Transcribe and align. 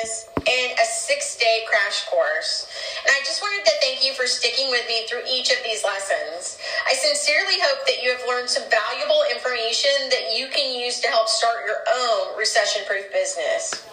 business 0.00 0.28
in 0.46 0.72
a 0.80 0.86
six 0.86 1.36
day 1.36 1.64
crash 1.68 2.06
course. 2.06 2.68
And 3.04 3.12
I 3.12 3.20
just 3.20 3.42
wanted 3.42 3.64
to 3.66 3.74
thank 3.80 4.04
you 4.04 4.12
for 4.14 4.26
sticking 4.26 4.70
with 4.70 4.86
me 4.88 5.06
through 5.06 5.22
each 5.28 5.50
of 5.50 5.58
these 5.64 5.84
lessons. 5.84 6.58
I 6.88 6.94
sincerely 6.94 7.60
hope 7.60 7.84
that 7.86 8.02
you 8.02 8.10
have 8.10 8.22
learned 8.26 8.48
some 8.48 8.64
valuable 8.70 9.22
information 9.30 10.08
that 10.10 10.32
you 10.32 10.48
can 10.48 10.72
use 10.72 11.00
to 11.00 11.08
help 11.08 11.28
start 11.28 11.66
your 11.66 11.84
own 11.84 12.38
recession 12.38 12.82
proof 12.86 13.12
business. 13.12 13.84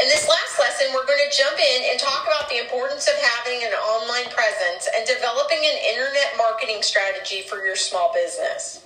In 0.00 0.08
this 0.08 0.24
last 0.24 0.56
lesson, 0.56 0.88
we're 0.96 1.04
going 1.04 1.20
to 1.20 1.36
jump 1.36 1.60
in 1.60 1.92
and 1.92 2.00
talk 2.00 2.24
about 2.24 2.48
the 2.48 2.64
importance 2.64 3.04
of 3.04 3.16
having 3.20 3.60
an 3.60 3.76
online 3.76 4.32
presence 4.32 4.88
and 4.88 5.04
developing 5.04 5.60
an 5.60 5.76
internet 5.84 6.32
marketing 6.40 6.80
strategy 6.80 7.44
for 7.44 7.60
your 7.60 7.76
small 7.76 8.08
business. 8.14 8.80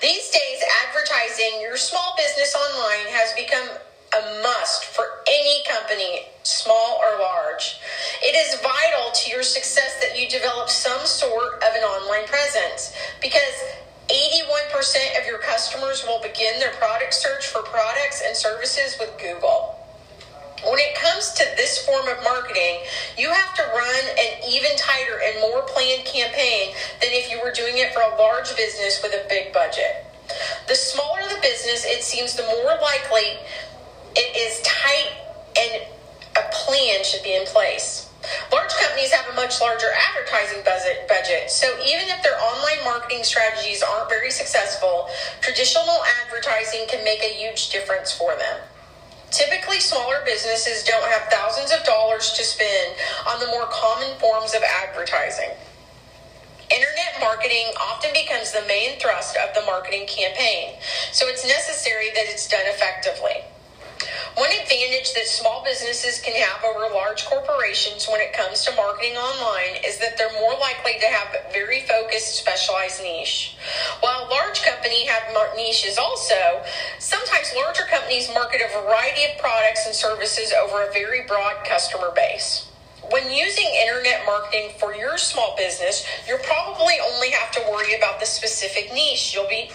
These 0.00 0.30
days, 0.32 0.58
advertising 0.88 1.60
your 1.60 1.76
small 1.76 2.16
business 2.16 2.56
online 2.56 3.12
has 3.12 3.36
become 3.36 3.68
a 4.16 4.42
must 4.42 4.84
for 4.86 5.04
any 5.28 5.62
company, 5.64 6.26
small 6.42 7.00
or 7.00 7.20
large. 7.20 7.78
It 8.22 8.34
is 8.34 8.60
vital 8.60 9.12
to 9.12 9.30
your 9.30 9.42
success 9.42 10.00
that 10.02 10.18
you 10.18 10.28
develop 10.28 10.68
some 10.68 11.06
sort 11.06 11.62
of 11.62 11.74
an 11.74 11.82
online 11.82 12.26
presence 12.26 12.92
because 13.22 13.54
81% 14.10 15.20
of 15.20 15.26
your 15.26 15.38
customers 15.38 16.04
will 16.04 16.20
begin 16.20 16.58
their 16.58 16.72
product 16.72 17.14
search 17.14 17.46
for 17.46 17.62
products 17.62 18.22
and 18.26 18.36
services 18.36 18.96
with 18.98 19.16
Google. 19.18 19.76
When 20.64 20.78
it 20.78 20.94
comes 20.96 21.30
to 21.34 21.44
this 21.56 21.78
form 21.86 22.06
of 22.08 22.22
marketing, 22.22 22.80
you 23.16 23.30
have 23.30 23.54
to 23.54 23.62
run 23.62 24.04
an 24.18 24.42
even 24.50 24.70
tighter 24.76 25.20
and 25.24 25.40
more 25.40 25.62
planned 25.62 26.04
campaign 26.04 26.74
than 27.00 27.10
if 27.12 27.30
you 27.30 27.40
were 27.42 27.52
doing 27.52 27.78
it 27.78 27.94
for 27.94 28.02
a 28.02 28.18
large 28.18 28.54
business 28.56 29.00
with 29.02 29.12
a 29.14 29.24
big 29.28 29.54
budget. 29.54 30.04
The 30.68 30.74
smaller 30.74 31.22
the 31.28 31.40
business, 31.40 31.84
it 31.86 32.02
seems 32.02 32.34
the 32.34 32.42
more 32.42 32.76
likely 32.82 33.38
it 34.16 34.36
is 34.36 34.60
tight 34.62 35.12
and 35.58 35.82
a 36.36 36.48
plan 36.52 37.04
should 37.04 37.22
be 37.22 37.34
in 37.34 37.44
place. 37.46 38.10
Large 38.52 38.72
companies 38.74 39.10
have 39.12 39.32
a 39.32 39.36
much 39.36 39.60
larger 39.60 39.88
advertising 40.12 40.62
budget, 40.64 41.50
so 41.50 41.66
even 41.80 42.08
if 42.08 42.22
their 42.22 42.36
online 42.38 42.84
marketing 42.84 43.24
strategies 43.24 43.82
aren't 43.82 44.10
very 44.10 44.30
successful, 44.30 45.08
traditional 45.40 46.02
advertising 46.22 46.86
can 46.88 47.02
make 47.02 47.22
a 47.22 47.32
huge 47.32 47.70
difference 47.70 48.12
for 48.12 48.36
them. 48.36 48.60
Typically, 49.30 49.80
smaller 49.80 50.22
businesses 50.26 50.84
don't 50.84 51.08
have 51.08 51.30
thousands 51.30 51.72
of 51.72 51.84
dollars 51.84 52.32
to 52.32 52.44
spend 52.44 52.94
on 53.26 53.40
the 53.40 53.46
more 53.46 53.66
common 53.70 54.18
forms 54.18 54.54
of 54.54 54.62
advertising. 54.62 55.50
Internet 56.70 57.20
marketing 57.20 57.72
often 57.80 58.10
becomes 58.12 58.52
the 58.52 58.62
main 58.68 58.98
thrust 58.98 59.36
of 59.36 59.54
the 59.54 59.62
marketing 59.66 60.06
campaign, 60.06 60.74
so 61.10 61.26
it's 61.26 61.46
necessary 61.46 62.10
that 62.14 62.26
it's 62.26 62.48
done 62.48 62.66
effectively. 62.66 63.42
One 64.40 64.52
advantage 64.52 65.12
that 65.12 65.26
small 65.26 65.62
businesses 65.62 66.18
can 66.18 66.32
have 66.32 66.64
over 66.64 66.88
large 66.94 67.26
corporations 67.26 68.08
when 68.08 68.22
it 68.22 68.32
comes 68.32 68.64
to 68.64 68.74
marketing 68.74 69.12
online 69.18 69.84
is 69.84 69.98
that 69.98 70.16
they're 70.16 70.32
more 70.40 70.56
likely 70.58 70.94
to 70.98 71.06
have 71.08 71.36
a 71.36 71.52
very 71.52 71.82
focused, 71.82 72.36
specialized 72.36 73.02
niche. 73.02 73.54
While 74.00 74.30
large 74.30 74.62
companies 74.62 75.10
have 75.10 75.36
niches 75.54 75.98
also, 75.98 76.64
sometimes 76.98 77.52
larger 77.54 77.82
companies 77.90 78.32
market 78.32 78.62
a 78.64 78.80
variety 78.80 79.24
of 79.24 79.36
products 79.36 79.84
and 79.84 79.94
services 79.94 80.54
over 80.54 80.88
a 80.88 80.92
very 80.94 81.26
broad 81.28 81.62
customer 81.66 82.10
base. 82.16 82.64
When 83.10 83.30
using 83.30 83.68
internet 83.68 84.24
marketing 84.24 84.70
for 84.78 84.94
your 84.94 85.18
small 85.18 85.54
business, 85.54 86.06
you'll 86.26 86.38
probably 86.38 86.94
only 87.12 87.28
have 87.32 87.50
to 87.60 87.60
worry 87.70 87.94
about 87.94 88.20
the 88.20 88.26
specific 88.26 88.90
niche 88.94 89.34
you'll 89.34 89.48
be 89.48 89.70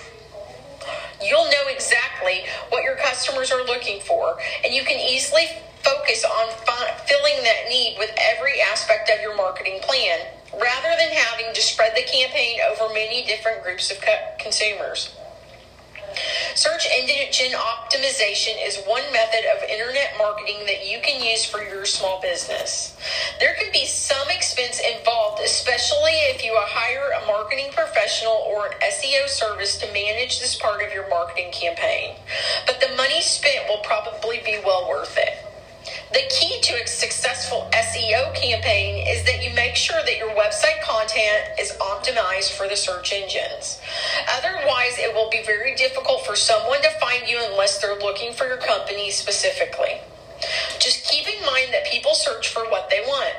you'll 1.22 1.46
know 1.46 1.68
exactly 1.70 2.05
what 2.70 2.84
your 2.84 2.96
customers 2.98 3.52
are 3.52 3.64
looking 3.66 4.02
for, 4.02 4.38
and 4.64 4.74
you 4.74 4.84
can 4.84 5.00
easily 5.00 5.46
focus 5.84 6.26
on 6.26 6.52
fi- 6.66 6.98
filling 7.06 7.44
that 7.44 7.70
need 7.70 7.96
with 8.00 8.12
every 8.20 8.60
aspect 8.62 9.10
of 9.10 9.22
your 9.22 9.36
marketing 9.36 9.80
plan 9.82 10.20
rather 10.54 10.90
than 10.98 11.10
having 11.10 11.54
to 11.54 11.62
spread 11.62 11.94
the 11.96 12.04
campaign 12.04 12.60
over 12.72 12.92
many 12.94 13.24
different 13.26 13.64
groups 13.64 13.92
of 13.92 14.02
co- 14.02 14.34
consumers. 14.40 15.16
Search 16.56 16.88
engine 16.88 17.52
optimization 17.52 18.56
is 18.66 18.80
one 18.86 19.04
method 19.12 19.44
of 19.56 19.64
internet 19.70 20.14
marketing 20.18 20.66
that 20.66 20.88
you 20.88 21.00
can 21.02 21.22
use 21.22 21.44
for 21.44 21.62
your 21.62 21.86
small 21.86 22.22
business. 22.22 22.96
There 23.40 23.54
can 23.60 23.72
be 23.74 23.86
some 23.86 24.28
especially 25.66 26.14
if 26.30 26.46
you 26.46 26.54
hire 26.56 27.10
a 27.20 27.26
marketing 27.26 27.72
professional 27.72 28.38
or 28.46 28.68
an 28.68 28.74
SEO 28.84 29.28
service 29.28 29.80
to 29.80 29.92
manage 29.92 30.40
this 30.40 30.56
part 30.56 30.84
of 30.84 30.94
your 30.94 31.10
marketing 31.10 31.52
campaign. 31.52 32.16
But 32.68 32.80
the 32.80 32.96
money 32.96 33.20
spent 33.22 33.68
will 33.68 33.82
probably 33.82 34.42
be 34.46 34.60
well 34.64 34.88
worth 34.88 35.18
it. 35.18 35.42
The 36.14 36.22
key 36.30 36.62
to 36.62 36.84
a 36.84 36.86
successful 36.86 37.68
SEO 37.74 38.36
campaign 38.36 39.08
is 39.08 39.26
that 39.26 39.44
you 39.44 39.56
make 39.56 39.76
sure 39.76 39.98
that 40.06 40.18
your 40.18 40.30
website 40.38 40.84
content 40.84 41.58
is 41.60 41.72
optimized 41.82 42.54
for 42.54 42.68
the 42.70 42.78
search 42.78 43.12
engines. 43.12 43.82
Otherwise, 44.38 45.00
it 45.00 45.16
will 45.16 45.32
be 45.32 45.42
very 45.44 45.74
difficult 45.74 46.28
for 46.28 46.36
someone 46.36 46.82
to 46.84 46.92
find 47.02 47.28
you 47.28 47.42
unless 47.50 47.82
they're 47.82 47.98
looking 47.98 48.34
for 48.34 48.46
your 48.46 48.58
company 48.58 49.10
specifically. 49.10 49.98
Just 50.78 51.10
keep 51.10 51.26
in 51.28 51.44
mind 51.44 51.74
that 51.74 51.88
people 51.88 52.14
search 52.14 52.50
for 52.50 52.70
what 52.70 52.92
they 52.92 53.02
want, 53.02 53.34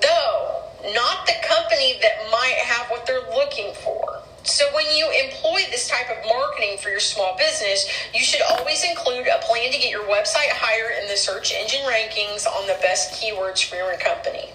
though 0.00 0.65
not 0.94 1.26
the 1.26 1.34
company 1.46 1.98
that 2.02 2.30
might 2.30 2.58
have 2.64 2.86
what 2.90 3.06
they're 3.06 3.28
looking 3.34 3.72
for. 3.74 4.22
So 4.44 4.64
when 4.74 4.86
you 4.94 5.10
employ 5.24 5.62
this 5.70 5.88
type 5.88 6.08
of 6.08 6.24
marketing 6.24 6.78
for 6.78 6.88
your 6.88 7.00
small 7.00 7.36
business, 7.36 7.90
you 8.14 8.20
should 8.20 8.42
always 8.42 8.84
include 8.84 9.26
a 9.26 9.40
plan 9.42 9.72
to 9.72 9.78
get 9.78 9.90
your 9.90 10.04
website 10.04 10.54
higher 10.54 11.00
in 11.02 11.08
the 11.08 11.16
search 11.16 11.52
engine 11.52 11.80
rankings 11.80 12.46
on 12.46 12.66
the 12.68 12.78
best 12.80 13.20
keywords 13.20 13.64
for 13.64 13.74
your 13.74 13.96
company. 13.98 14.50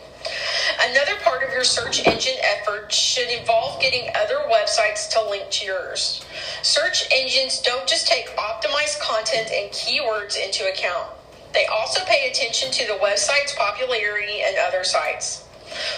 Another 0.80 1.18
part 1.24 1.44
of 1.44 1.52
your 1.52 1.64
search 1.64 2.06
engine 2.08 2.38
effort 2.42 2.94
should 2.94 3.30
involve 3.30 3.82
getting 3.82 4.10
other 4.16 4.48
websites 4.50 5.10
to 5.10 5.30
link 5.30 5.50
to 5.50 5.66
yours. 5.66 6.24
Search 6.62 7.08
engines 7.12 7.60
don't 7.60 7.88
just 7.88 8.08
take 8.08 8.28
optimized 8.38 9.00
content 9.02 9.50
and 9.52 9.72
keywords 9.72 10.38
into 10.42 10.70
account. 10.72 11.10
They 11.54 11.66
also 11.66 12.06
pay 12.06 12.30
attention 12.30 12.72
to 12.72 12.88
the 12.88 13.00
website's 13.04 13.54
popularity 13.58 14.42
and 14.46 14.56
other 14.58 14.86
sites. 14.86 15.44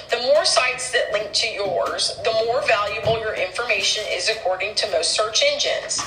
The 0.09 0.21
more 0.21 0.45
sites 0.45 0.91
that 0.91 1.11
link 1.11 1.33
to 1.33 1.47
yours, 1.47 2.17
the 2.23 2.31
more 2.45 2.61
valuable 2.67 3.19
your 3.19 3.33
information 3.33 4.03
is 4.09 4.29
according 4.29 4.75
to 4.75 4.91
most 4.91 5.11
search 5.11 5.43
engines. 5.45 6.01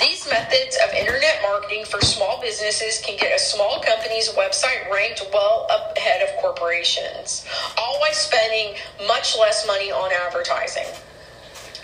These 0.00 0.28
methods 0.28 0.76
of 0.84 0.94
internet 0.94 1.40
marketing 1.42 1.84
for 1.86 2.00
small 2.00 2.40
businesses 2.40 3.00
can 3.04 3.16
get 3.16 3.34
a 3.34 3.38
small 3.38 3.80
company's 3.80 4.28
website 4.30 4.90
ranked 4.92 5.22
well 5.32 5.66
ahead 5.96 6.22
of 6.22 6.28
corporations, 6.40 7.44
all 7.78 7.98
while 8.00 8.12
spending 8.12 8.74
much 9.06 9.36
less 9.38 9.66
money 9.66 9.90
on 9.90 10.12
advertising. 10.12 10.86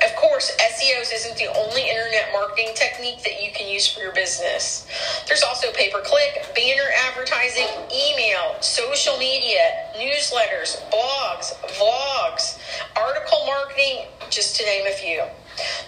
Of 0.04 0.16
course, 0.16 0.50
SEOs 0.58 1.14
isn't 1.14 1.36
the 1.36 1.46
only 1.54 1.88
internet 1.88 2.32
marketing 2.32 2.72
technique 2.74 3.22
that 3.22 3.40
you 3.40 3.52
can 3.52 3.68
use 3.68 3.86
for 3.86 4.00
your 4.00 4.12
business. 4.12 4.84
There's 5.28 5.44
also 5.44 5.70
pay 5.72 5.90
per 5.90 6.02
click, 6.02 6.44
banner 6.56 6.90
advertising, 7.06 7.68
email, 7.94 8.56
social 8.60 9.16
media, 9.18 9.90
newsletters, 9.96 10.82
blogs, 10.90 11.54
vlogs, 11.78 12.58
article 12.96 13.46
marketing, 13.46 14.06
just 14.28 14.56
to 14.56 14.64
name 14.64 14.86
a 14.88 14.92
few. 14.92 15.22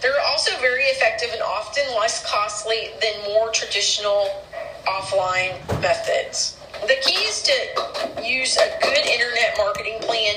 They're 0.00 0.20
also 0.28 0.52
very 0.60 0.84
effective 0.84 1.30
and 1.32 1.42
often 1.42 1.82
less 1.98 2.24
costly 2.24 2.90
than 3.02 3.32
more 3.32 3.50
traditional 3.50 4.30
offline 4.86 5.58
methods. 5.80 6.56
The 6.82 6.96
key 7.02 7.24
is 7.24 7.42
to 7.42 8.22
use 8.22 8.56
a 8.58 8.78
good 8.82 9.06
internet 9.06 9.56
marketing 9.56 9.98
plan 10.00 10.34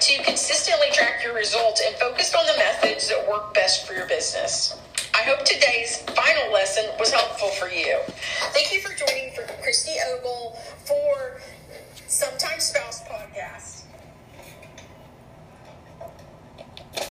to 0.00 0.22
consistently 0.22 0.86
track 0.92 1.22
your 1.22 1.34
results 1.34 1.82
and 1.84 1.94
focus 1.96 2.34
on 2.34 2.46
the 2.46 2.56
methods 2.56 2.89
work 3.30 3.54
best 3.54 3.86
for 3.86 3.94
your 3.94 4.06
business. 4.08 4.76
I 5.14 5.22
hope 5.22 5.44
today's 5.44 6.02
final 6.18 6.52
lesson 6.52 6.84
was 6.98 7.12
helpful 7.12 7.48
for 7.50 7.68
you. 7.68 8.00
Thank 8.52 8.74
you 8.74 8.80
for 8.80 8.92
joining 8.94 9.32
for 9.32 9.42